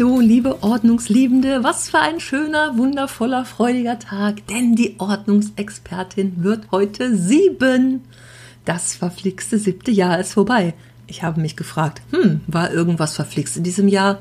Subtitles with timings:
[0.00, 7.14] Hallo, liebe Ordnungsliebende, was für ein schöner, wundervoller, freudiger Tag, denn die Ordnungsexpertin wird heute
[7.14, 8.00] sieben.
[8.64, 10.72] Das verflixte siebte Jahr ist vorbei.
[11.06, 14.20] Ich habe mich gefragt, hm, war irgendwas verflixt in diesem Jahr?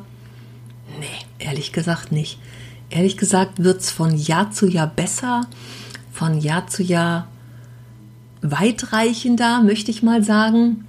[0.99, 2.41] Nee, ehrlich gesagt nicht.
[2.89, 5.47] Ehrlich gesagt wird es von Jahr zu Jahr besser,
[6.11, 7.29] von Jahr zu Jahr
[8.41, 10.85] weitreichender, möchte ich mal sagen.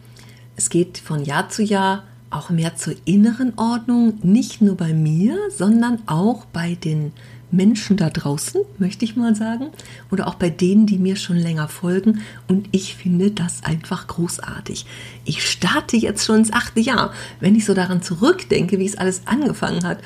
[0.56, 5.36] Es geht von Jahr zu Jahr auch mehr zur inneren Ordnung, nicht nur bei mir,
[5.50, 7.12] sondern auch bei den
[7.52, 9.66] Menschen da draußen, möchte ich mal sagen,
[10.10, 12.20] oder auch bei denen, die mir schon länger folgen.
[12.46, 14.86] Und ich finde das einfach großartig.
[15.24, 19.22] Ich starte jetzt schon ins achte Jahr, wenn ich so daran zurückdenke, wie es alles
[19.26, 19.98] angefangen hat.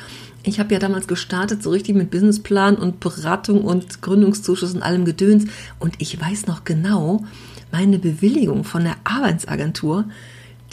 [0.43, 5.05] Ich habe ja damals gestartet, so richtig mit Businessplan und Beratung und Gründungszuschuss und allem
[5.05, 5.45] Gedöns.
[5.79, 7.25] Und ich weiß noch genau,
[7.73, 10.05] meine Bewilligung von der Arbeitsagentur,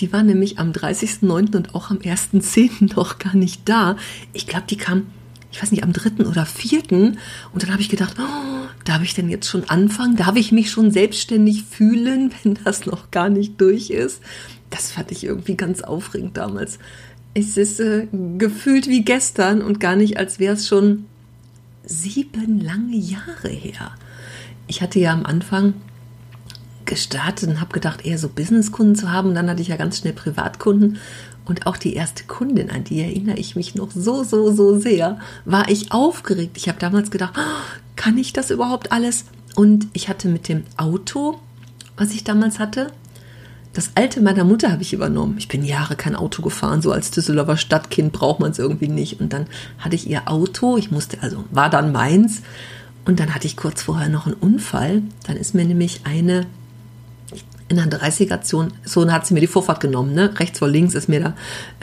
[0.01, 1.55] die war nämlich am 30.09.
[1.55, 2.95] und auch am 1.10.
[2.95, 3.95] noch gar nicht da.
[4.33, 5.07] Ich glaube, die kam,
[5.51, 6.25] ich weiß nicht, am 3.
[6.25, 6.81] oder 4.
[6.91, 10.15] Und dann habe ich gedacht, oh, darf ich denn jetzt schon anfangen?
[10.15, 14.21] Darf ich mich schon selbstständig fühlen, wenn das noch gar nicht durch ist?
[14.71, 16.79] Das fand ich irgendwie ganz aufregend damals.
[17.33, 18.07] Es ist äh,
[18.37, 21.05] gefühlt wie gestern und gar nicht, als wäre es schon
[21.83, 23.91] sieben lange Jahre her.
[24.67, 25.75] Ich hatte ja am Anfang
[26.91, 29.29] gestartet und habe gedacht, eher so Businesskunden zu haben.
[29.29, 30.97] Und dann hatte ich ja ganz schnell Privatkunden.
[31.45, 35.17] Und auch die erste Kundin, an die erinnere ich mich noch so, so, so sehr,
[35.45, 36.57] war ich aufgeregt.
[36.57, 39.23] Ich habe damals gedacht, oh, kann ich das überhaupt alles?
[39.55, 41.39] Und ich hatte mit dem Auto,
[41.95, 42.91] was ich damals hatte,
[43.71, 45.35] das alte meiner Mutter habe ich übernommen.
[45.37, 49.21] Ich bin Jahre kein Auto gefahren, so als Düsseldorfer Stadtkind braucht man es irgendwie nicht.
[49.21, 49.47] Und dann
[49.79, 52.41] hatte ich ihr Auto, ich musste, also war dann meins.
[53.05, 55.03] Und dann hatte ich kurz vorher noch einen Unfall.
[55.25, 56.47] Dann ist mir nämlich eine
[57.77, 60.37] in der 30er-Zone hat sie mir die Vorfahrt genommen, ne?
[60.39, 61.33] Rechts vor links ist mir da,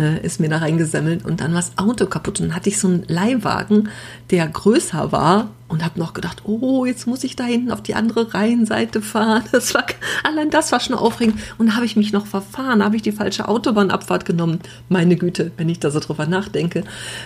[0.02, 2.78] äh, ist mir da reingesemmelt und dann war das Auto kaputt und dann hatte ich
[2.78, 3.88] so einen Leihwagen,
[4.30, 7.94] der größer war und habe noch gedacht, oh, jetzt muss ich da hinten auf die
[7.94, 9.44] andere Reihenseite fahren.
[9.52, 9.84] Das war,
[10.24, 11.40] allein das war schon aufregend.
[11.58, 14.60] Und habe ich mich noch verfahren, habe ich die falsche Autobahnabfahrt genommen.
[14.88, 16.84] Meine Güte, wenn ich da so drüber nachdenke.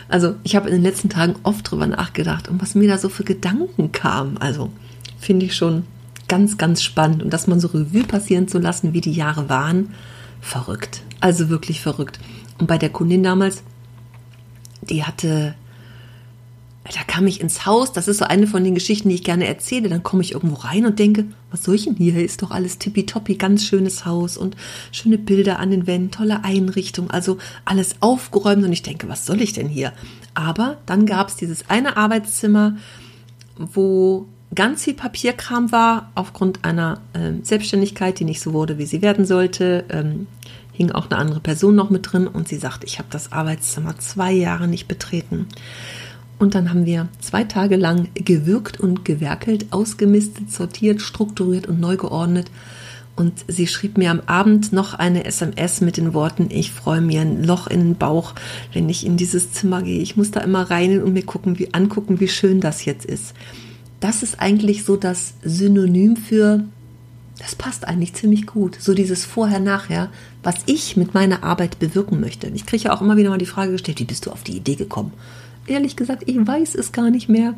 [0.08, 3.08] Also ich habe in den letzten Tagen oft drüber nachgedacht und was mir da so
[3.08, 4.36] für Gedanken kam.
[4.38, 4.70] Also
[5.18, 5.84] finde ich schon
[6.32, 7.22] ganz, ganz spannend.
[7.22, 9.90] Und das mal so Revue passieren zu lassen, wie die Jahre waren,
[10.40, 11.02] verrückt.
[11.20, 12.18] Also wirklich verrückt.
[12.58, 13.62] Und bei der Kundin damals,
[14.80, 15.54] die hatte,
[16.84, 19.46] da kam ich ins Haus, das ist so eine von den Geschichten, die ich gerne
[19.46, 19.90] erzähle.
[19.90, 22.24] Dann komme ich irgendwo rein und denke, was soll ich denn hier?
[22.24, 24.56] Ist doch alles tippitoppi, ganz schönes Haus und
[24.90, 28.64] schöne Bilder an den Wänden, tolle Einrichtung, also alles aufgeräumt.
[28.64, 29.92] Und ich denke, was soll ich denn hier?
[30.32, 32.78] Aber dann gab es dieses eine Arbeitszimmer,
[33.58, 39.02] wo ganz viel Papierkram war, aufgrund einer äh, Selbstständigkeit, die nicht so wurde, wie sie
[39.02, 40.26] werden sollte, ähm,
[40.72, 43.98] hing auch eine andere Person noch mit drin und sie sagte, ich habe das Arbeitszimmer
[43.98, 45.46] zwei Jahre nicht betreten.
[46.38, 51.96] Und dann haben wir zwei Tage lang gewirkt und gewerkelt, ausgemistet, sortiert, strukturiert und neu
[51.96, 52.50] geordnet.
[53.14, 57.20] Und sie schrieb mir am Abend noch eine SMS mit den Worten, ich freue mir
[57.20, 58.34] ein Loch in den Bauch,
[58.72, 60.00] wenn ich in dieses Zimmer gehe.
[60.00, 63.34] Ich muss da immer rein und mir gucken, wie, angucken, wie schön das jetzt ist
[64.02, 66.64] das ist eigentlich so das Synonym für,
[67.38, 68.76] das passt eigentlich ziemlich gut.
[68.80, 70.10] So dieses Vorher-Nachher,
[70.42, 72.48] was ich mit meiner Arbeit bewirken möchte.
[72.48, 74.56] Ich kriege ja auch immer wieder mal die Frage gestellt, wie bist du auf die
[74.56, 75.12] Idee gekommen?
[75.68, 77.54] Ehrlich gesagt, ich weiß es gar nicht mehr.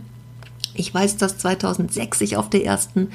[0.75, 3.09] Ich weiß, dass 2006 ich auf der ersten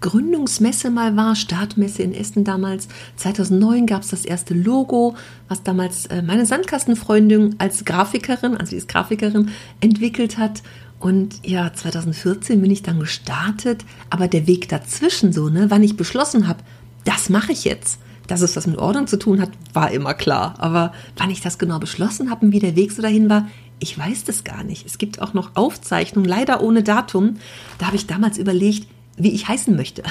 [0.00, 2.88] Gründungsmesse mal war, Startmesse in Essen damals.
[3.16, 5.14] 2009 gab es das erste Logo,
[5.48, 9.50] was damals äh, meine Sandkastenfreundin als Grafikerin, also die ist Grafikerin,
[9.80, 10.62] entwickelt hat.
[10.98, 15.96] Und ja, 2014 bin ich dann gestartet, aber der Weg dazwischen so, ne, wann ich
[15.96, 16.64] beschlossen habe,
[17.04, 17.98] das mache ich jetzt.
[18.26, 20.54] Dass es was mit Ordnung zu tun hat, war immer klar.
[20.58, 23.48] Aber wann ich das genau beschlossen habe und wie der Weg so dahin war,
[23.80, 24.86] ich weiß das gar nicht.
[24.86, 27.36] Es gibt auch noch Aufzeichnungen, leider ohne Datum.
[27.78, 30.02] Da habe ich damals überlegt, wie ich heißen möchte.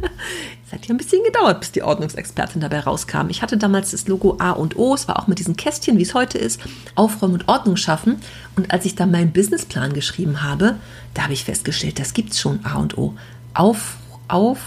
[0.66, 3.28] es hat ja ein bisschen gedauert, bis die Ordnungsexpertin dabei rauskam.
[3.28, 6.02] Ich hatte damals das Logo A und O, es war auch mit diesen Kästchen, wie
[6.02, 6.60] es heute ist,
[6.96, 8.16] Aufräumen und Ordnung schaffen.
[8.56, 10.74] Und als ich dann meinen Businessplan geschrieben habe,
[11.14, 13.14] da habe ich festgestellt, das gibt es schon, A und O.
[13.54, 13.96] Auf,
[14.26, 14.58] auf,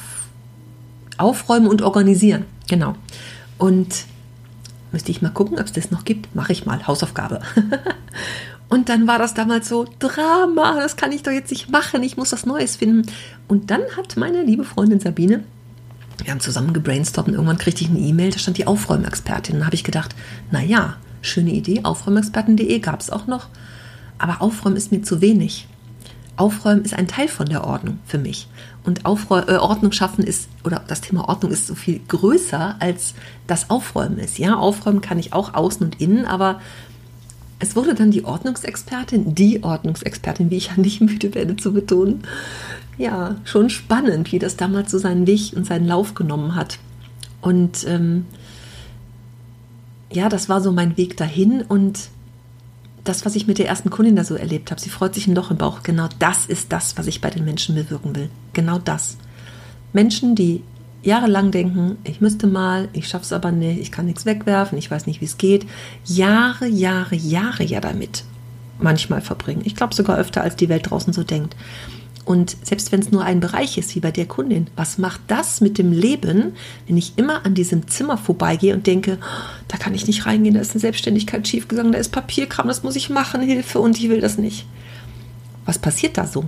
[1.17, 2.95] aufräumen und organisieren, genau.
[3.57, 4.05] Und
[4.93, 6.33] müsste ich mal gucken, ob es das noch gibt.
[6.33, 7.41] Mache ich mal, Hausaufgabe.
[8.69, 12.17] Und dann war das damals so, Drama, das kann ich doch jetzt nicht machen, ich
[12.17, 13.11] muss was Neues finden.
[13.47, 15.43] Und dann hat meine liebe Freundin Sabine,
[16.23, 19.55] wir haben zusammen gebrainstormt und irgendwann kriegte ich eine E-Mail, da stand die Aufräumexpertin.
[19.55, 20.15] Und da habe ich gedacht,
[20.51, 23.47] naja, schöne Idee, aufräumexperten.de gab es auch noch.
[24.17, 25.67] Aber Aufräumen ist mir zu wenig.
[26.35, 28.47] Aufräumen ist ein Teil von der Ordnung für mich.
[28.83, 33.13] Und Aufräu äh, Ordnung schaffen ist, oder das Thema Ordnung ist so viel größer, als
[33.47, 34.37] das Aufräumen ist.
[34.37, 36.61] Ja, aufräumen kann ich auch außen und innen, aber
[37.59, 42.23] es wurde dann die Ordnungsexpertin, die Ordnungsexpertin, wie ich ja nicht müde werde zu betonen.
[42.97, 46.79] Ja, schon spannend, wie das damals so seinen Weg und seinen Lauf genommen hat.
[47.41, 48.25] Und ähm,
[50.11, 52.09] ja, das war so mein Weg dahin und
[53.03, 55.35] das, was ich mit der ersten Kundin da so erlebt habe, sie freut sich ein
[55.35, 55.83] Loch im Bauch.
[55.83, 58.29] Genau das ist das, was ich bei den Menschen bewirken will.
[58.53, 59.17] Genau das.
[59.93, 60.63] Menschen, die
[61.01, 64.91] jahrelang denken, ich müsste mal, ich schaffe es aber nicht, ich kann nichts wegwerfen, ich
[64.91, 65.65] weiß nicht, wie es geht.
[66.05, 68.23] Jahre, Jahre, Jahre ja damit
[68.79, 69.61] manchmal verbringen.
[69.65, 71.55] Ich glaube sogar öfter, als die Welt draußen so denkt.
[72.25, 75.61] Und selbst wenn es nur ein Bereich ist, wie bei der Kundin, was macht das
[75.61, 76.53] mit dem Leben,
[76.85, 79.17] wenn ich immer an diesem Zimmer vorbeigehe und denke,
[79.67, 82.95] da kann ich nicht reingehen, da ist eine Selbstständigkeit schiefgegangen, da ist Papierkram, das muss
[82.95, 84.67] ich machen, Hilfe und ich will das nicht.
[85.65, 86.45] Was passiert da so?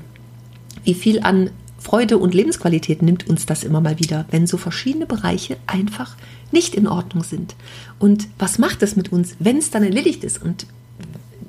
[0.83, 1.49] Wie viel an
[1.81, 6.15] Freude und Lebensqualität nimmt uns das immer mal wieder, wenn so verschiedene Bereiche einfach
[6.51, 7.55] nicht in Ordnung sind.
[7.97, 10.41] Und was macht es mit uns, wenn es dann erledigt ist?
[10.41, 10.67] Und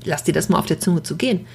[0.05, 1.47] lass dir das mal auf der Zunge zu gehen.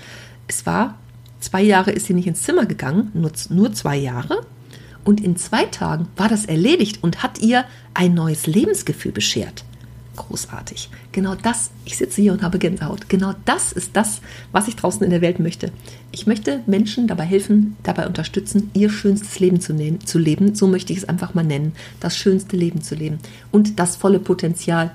[0.48, 1.00] Es war,
[1.40, 4.46] zwei Jahre ist sie nicht ins Zimmer gegangen, nur, nur zwei Jahre.
[5.04, 7.66] Und in zwei Tagen war das erledigt und hat ihr
[7.96, 9.64] ein neues Lebensgefühl beschert
[10.18, 10.90] großartig.
[11.14, 13.08] Genau das, ich sitze hier und habe Gänsehaut.
[13.08, 14.22] Genau das ist das,
[14.52, 15.72] was ich draußen in der Welt möchte.
[16.12, 20.56] Ich möchte Menschen dabei helfen, dabei unterstützen, ihr schönstes Leben zu, nehmen, zu leben.
[20.56, 21.74] So möchte ich es einfach mal nennen.
[22.02, 23.20] Das schönste Leben zu leben.
[23.52, 24.92] Und das volle Potenzial.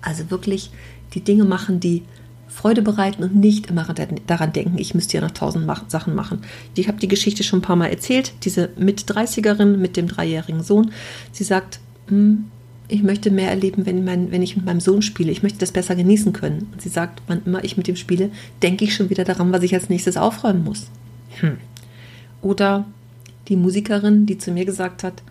[0.00, 0.70] Also wirklich
[1.14, 2.02] die Dinge machen, die
[2.52, 3.84] Freude bereiten und nicht immer
[4.26, 6.42] daran denken, ich müsste ja noch tausend Sachen machen.
[6.74, 8.32] Ich habe die Geschichte schon ein paar Mal erzählt.
[8.44, 10.92] Diese Mit-30erin mit dem dreijährigen Sohn.
[11.32, 12.44] Sie sagt, hm,
[12.88, 15.32] ich möchte mehr erleben, wenn, mein, wenn ich mit meinem Sohn spiele.
[15.32, 16.68] Ich möchte das besser genießen können.
[16.72, 18.30] Und sie sagt, wann immer ich mit ihm spiele,
[18.62, 20.88] denke ich schon wieder daran, was ich als nächstes aufräumen muss.
[21.40, 21.56] Hm.
[22.42, 22.86] Oder
[23.48, 25.22] die Musikerin, die zu mir gesagt hat,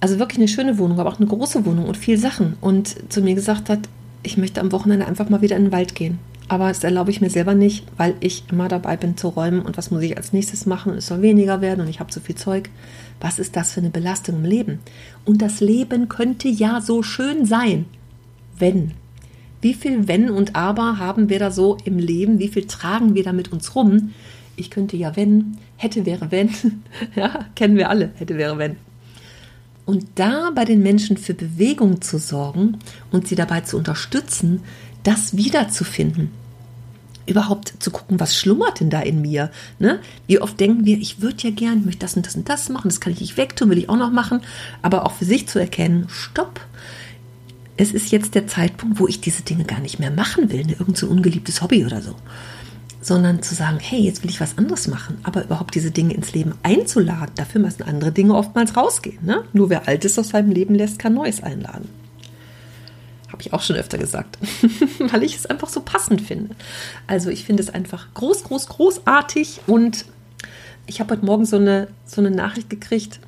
[0.00, 2.56] also wirklich eine schöne Wohnung, aber auch eine große Wohnung und viel Sachen.
[2.60, 3.80] Und zu mir gesagt hat,
[4.22, 6.18] ich möchte am Wochenende einfach mal wieder in den Wald gehen.
[6.54, 9.76] Aber das erlaube ich mir selber nicht, weil ich immer dabei bin zu räumen und
[9.76, 10.92] was muss ich als nächstes machen?
[10.92, 12.70] Es soll weniger werden und ich habe zu viel Zeug.
[13.20, 14.78] Was ist das für eine Belastung im Leben?
[15.24, 17.86] Und das Leben könnte ja so schön sein,
[18.56, 18.92] wenn.
[19.62, 22.38] Wie viel Wenn und Aber haben wir da so im Leben?
[22.38, 24.12] Wie viel tragen wir da mit uns rum?
[24.54, 26.50] Ich könnte ja wenn, hätte wäre wenn.
[27.16, 28.76] ja, kennen wir alle, hätte wäre wenn.
[29.86, 32.78] Und da bei den Menschen für Bewegung zu sorgen
[33.10, 34.60] und sie dabei zu unterstützen,
[35.02, 36.43] das wiederzufinden.
[37.26, 39.50] Überhaupt zu gucken, was schlummert denn da in mir?
[39.78, 40.00] Ne?
[40.26, 42.68] Wie oft denken wir, ich würde ja gern, ich möchte das und das und das
[42.68, 44.40] machen, das kann ich nicht wegtun, will ich auch noch machen.
[44.82, 46.60] Aber auch für sich zu erkennen, stopp,
[47.76, 50.76] es ist jetzt der Zeitpunkt, wo ich diese Dinge gar nicht mehr machen will, ne?
[50.78, 52.14] irgend so ein ungeliebtes Hobby oder so.
[53.00, 56.32] Sondern zu sagen, hey, jetzt will ich was anderes machen, aber überhaupt diese Dinge ins
[56.32, 59.24] Leben einzuladen, dafür müssen andere Dinge oftmals rausgehen.
[59.24, 59.44] Ne?
[59.52, 61.88] Nur wer Altes aus seinem Leben lässt, kann Neues einladen.
[63.34, 64.38] Habe ich auch schon öfter gesagt,
[65.10, 66.54] weil ich es einfach so passend finde.
[67.08, 70.04] Also ich finde es einfach groß, groß, großartig und
[70.86, 73.18] ich habe heute Morgen so eine, so eine Nachricht gekriegt.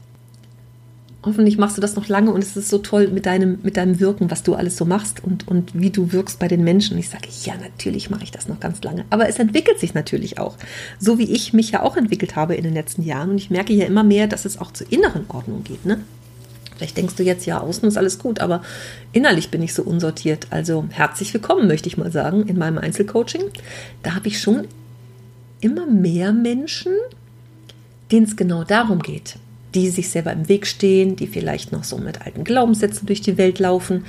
[1.25, 3.99] Hoffentlich machst du das noch lange und es ist so toll mit deinem, mit deinem
[3.99, 6.97] Wirken, was du alles so machst und, und wie du wirkst bei den Menschen.
[6.99, 9.07] Ich sage, ja, natürlich mache ich das noch ganz lange.
[9.11, 10.57] Aber es entwickelt sich natürlich auch.
[11.01, 13.31] So wie ich mich ja auch entwickelt habe in den letzten Jahren.
[13.31, 15.85] Und ich merke ja immer mehr, dass es auch zur inneren Ordnung geht.
[15.85, 16.05] Ne?
[16.77, 18.63] Vielleicht denkst du jetzt, ja, außen ist alles gut, aber
[19.13, 20.49] innerlich bin ich so unsortiert.
[20.51, 23.45] Also herzlich willkommen, möchte ich mal sagen, in meinem Einzelcoaching.
[24.03, 24.69] Da habe ich schon
[25.61, 26.93] immer mehr Menschen,
[28.13, 29.37] denen es genau darum geht,
[29.75, 33.39] die sich selber im Weg stehen, die vielleicht noch so mit alten Glaubenssätzen durch die
[33.39, 34.05] Welt laufen,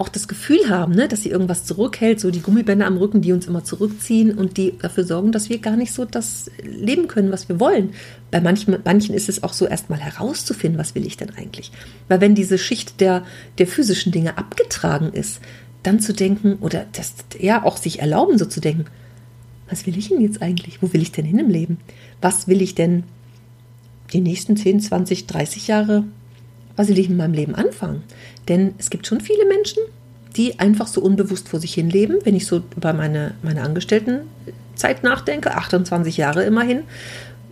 [0.00, 3.32] auch das Gefühl haben, ne, dass sie irgendwas zurückhält, so die Gummibänder am Rücken, die
[3.32, 7.30] uns immer zurückziehen und die dafür sorgen, dass wir gar nicht so das leben können,
[7.30, 7.90] was wir wollen.
[8.30, 11.70] Bei manchen, manchen ist es auch so, erstmal herauszufinden, was will ich denn eigentlich.
[12.08, 13.24] Weil wenn diese Schicht der,
[13.58, 15.40] der physischen Dinge abgetragen ist,
[15.82, 18.86] dann zu denken oder das ja auch sich erlauben, so zu denken,
[19.68, 20.82] was will ich denn jetzt eigentlich?
[20.82, 21.78] Wo will ich denn hin im Leben?
[22.22, 23.04] Was will ich denn
[24.14, 26.04] die nächsten 10, 20, 30 Jahre
[26.76, 28.02] was will ich in meinem Leben anfangen?
[28.48, 29.82] Denn es gibt schon viele Menschen,
[30.36, 32.18] die einfach so unbewusst vor sich hin leben.
[32.24, 36.82] Wenn ich so über meine, meine Angestelltenzeit nachdenke, 28 Jahre immerhin,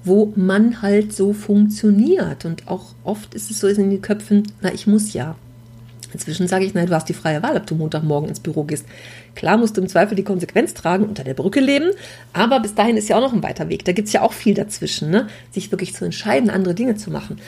[0.05, 2.45] wo man halt so funktioniert.
[2.45, 5.37] Und auch oft ist es so in den Köpfen, na, ich muss ja.
[6.13, 8.87] Inzwischen sage ich, nein, du hast die freie Wahl, ob du Montagmorgen ins Büro gehst.
[9.35, 11.91] Klar musst du im Zweifel die Konsequenz tragen, unter der Brücke leben,
[12.33, 13.85] aber bis dahin ist ja auch noch ein weiter Weg.
[13.85, 15.29] Da gibt es ja auch viel dazwischen, ne?
[15.51, 17.39] sich wirklich zu entscheiden, andere Dinge zu machen.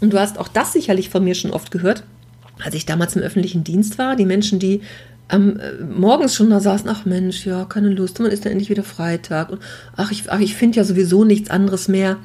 [0.00, 2.04] Und du hast auch das sicherlich von mir schon oft gehört,
[2.62, 4.80] als ich damals im öffentlichen Dienst war, die Menschen, die
[5.30, 8.82] ähm, morgens schon da saßen, ach Mensch, ja, keine Lust, man ist ja endlich wieder
[8.82, 9.60] Freitag und
[9.96, 12.16] ach, ich, ach, ich finde ja sowieso nichts anderes mehr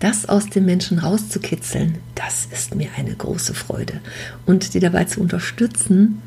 [0.00, 4.00] das aus den Menschen rauszukitzeln, das ist mir eine große Freude.
[4.44, 6.20] Und die dabei zu unterstützen,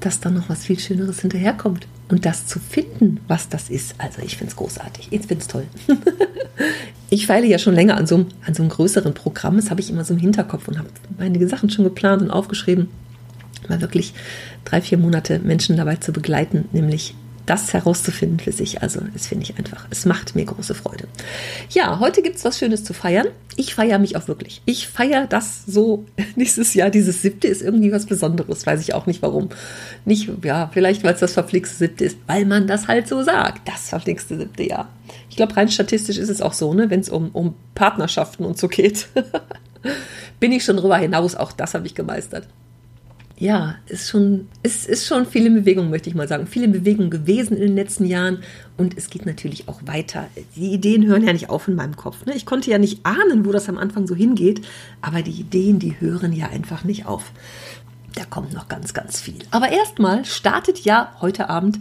[0.00, 1.86] dass da noch was viel Schöneres hinterherkommt.
[2.08, 3.96] Und das zu finden, was das ist.
[3.98, 5.08] Also ich finde es großartig.
[5.10, 5.66] Ich finde es toll.
[7.10, 9.56] ich feile ja schon länger an so, einem, an so einem größeren Programm.
[9.56, 12.88] Das habe ich immer so im Hinterkopf und habe einige Sachen schon geplant und aufgeschrieben.
[13.68, 14.14] Mal wirklich
[14.64, 17.14] drei, vier Monate Menschen dabei zu begleiten, nämlich
[17.46, 18.82] das herauszufinden für sich.
[18.82, 19.86] Also, das finde ich einfach.
[19.90, 21.06] Es macht mir große Freude.
[21.70, 23.28] Ja, heute gibt es was Schönes zu feiern.
[23.56, 24.60] Ich feiere mich auch wirklich.
[24.66, 26.04] Ich feiere das so
[26.36, 26.90] nächstes Jahr.
[26.90, 28.66] Dieses siebte ist irgendwie was Besonderes.
[28.66, 29.48] Weiß ich auch nicht warum.
[30.04, 33.68] Nicht, ja, vielleicht weil es das verflixte siebte ist, weil man das halt so sagt.
[33.68, 34.88] Das verflixte siebte Jahr.
[35.36, 38.56] Ich glaube, rein statistisch ist es auch so, ne, wenn es um, um Partnerschaften und
[38.56, 39.08] so geht.
[40.40, 41.34] Bin ich schon drüber hinaus.
[41.34, 42.48] Auch das habe ich gemeistert
[43.38, 46.46] ja, ist schon, ist, ist schon viel in Bewegung, möchte ich mal sagen.
[46.46, 48.38] Viel in Bewegung gewesen in den letzten Jahren
[48.78, 50.28] und es geht natürlich auch weiter.
[50.56, 52.24] Die Ideen hören ja nicht auf in meinem Kopf.
[52.24, 52.34] Ne?
[52.34, 54.66] Ich konnte ja nicht ahnen, wo das am Anfang so hingeht,
[55.02, 57.32] aber die Ideen, die hören ja einfach nicht auf.
[58.14, 59.40] Da kommt noch ganz, ganz viel.
[59.50, 61.80] Aber erstmal startet ja heute Abend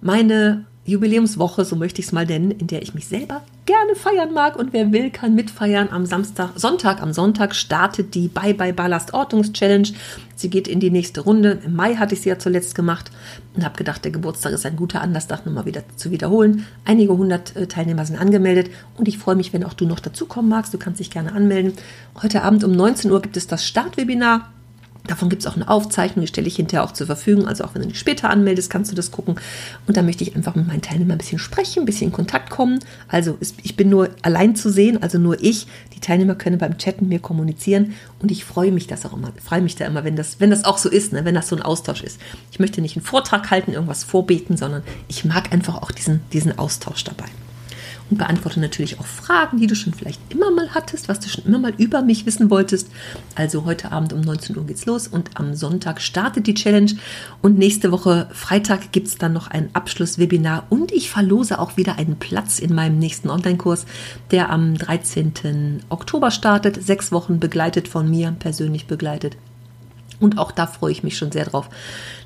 [0.00, 4.32] meine Jubiläumswoche, so möchte ich es mal nennen, in der ich mich selber gerne feiern
[4.32, 5.88] mag und wer will, kann mitfeiern.
[5.90, 9.88] Am Samstag, Sonntag, am Sonntag startet die Bye Bye Ballast Ortungs-Challenge.
[10.36, 11.60] Sie geht in die nächste Runde.
[11.64, 13.10] Im Mai hatte ich sie ja zuletzt gemacht
[13.54, 16.66] und habe gedacht, der Geburtstag ist ein guter Anlass, das nochmal wieder zu wiederholen.
[16.84, 20.50] Einige hundert äh, Teilnehmer sind angemeldet und ich freue mich, wenn auch du noch dazukommen
[20.50, 20.74] magst.
[20.74, 21.72] Du kannst dich gerne anmelden.
[22.22, 24.50] Heute Abend um 19 Uhr gibt es das Startwebinar.
[25.06, 27.46] Davon gibt es auch eine Aufzeichnung, die stelle ich hinterher auch zur Verfügung.
[27.46, 29.36] Also auch wenn du dich später anmeldest, kannst du das gucken.
[29.86, 32.48] Und da möchte ich einfach mit meinen Teilnehmern ein bisschen sprechen, ein bisschen in Kontakt
[32.48, 32.78] kommen.
[33.08, 35.66] Also ich bin nur allein zu sehen, also nur ich.
[35.94, 39.60] Die Teilnehmer können beim Chatten mir kommunizieren und ich freue mich das auch immer, freue
[39.60, 41.26] mich da immer, wenn das, wenn das auch so ist, ne?
[41.26, 42.18] wenn das so ein Austausch ist.
[42.50, 46.58] Ich möchte nicht einen Vortrag halten, irgendwas vorbeten, sondern ich mag einfach auch diesen, diesen
[46.58, 47.26] Austausch dabei
[48.10, 51.44] und beantworte natürlich auch Fragen, die du schon vielleicht immer mal hattest, was du schon
[51.44, 52.90] immer mal über mich wissen wolltest.
[53.34, 56.92] Also heute Abend um 19 Uhr geht's los und am Sonntag startet die Challenge
[57.42, 61.98] und nächste Woche Freitag gibt es dann noch ein Abschlusswebinar und ich verlose auch wieder
[61.98, 63.86] einen Platz in meinem nächsten Online-Kurs,
[64.30, 65.82] der am 13.
[65.88, 69.36] Oktober startet, sechs Wochen begleitet von mir, persönlich begleitet.
[70.20, 71.68] Und auch da freue ich mich schon sehr drauf.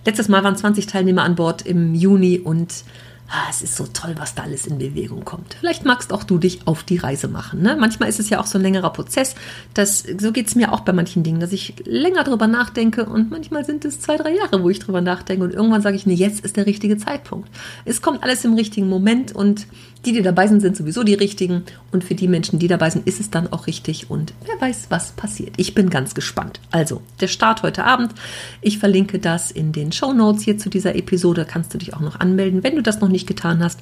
[0.05, 2.85] Letztes Mal waren 20 Teilnehmer an Bord im Juni und
[3.31, 5.57] ah, es ist so toll, was da alles in Bewegung kommt.
[5.61, 7.61] Vielleicht magst auch du dich auf die Reise machen.
[7.63, 7.77] Ne?
[7.79, 9.35] Manchmal ist es ja auch so ein längerer Prozess.
[9.75, 13.31] Das, so geht es mir auch bei manchen Dingen, dass ich länger drüber nachdenke und
[13.31, 16.15] manchmal sind es zwei, drei Jahre, wo ich drüber nachdenke und irgendwann sage ich, nee,
[16.15, 17.49] jetzt ist der richtige Zeitpunkt.
[17.85, 19.67] Es kommt alles im richtigen Moment und
[20.05, 23.07] die, die dabei sind, sind sowieso die richtigen und für die Menschen, die dabei sind,
[23.07, 25.55] ist es dann auch richtig und wer weiß, was passiert.
[25.57, 26.61] Ich bin ganz gespannt.
[26.71, 28.13] Also, der Start heute Abend.
[28.61, 31.45] Ich verlinke das in den Show Notes hier zu dieser Episode.
[31.45, 33.81] Kannst du dich auch noch anmelden, wenn du das noch nicht getan hast.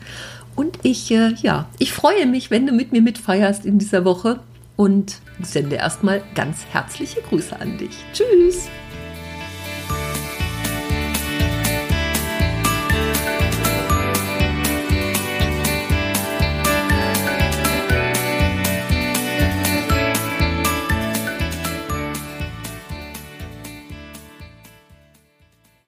[0.55, 4.41] Und ich, äh, ja, ich freue mich, wenn du mit mir mitfeierst in dieser Woche
[4.77, 7.97] und sende erstmal ganz herzliche Grüße an dich.
[8.15, 8.69] Tschüss!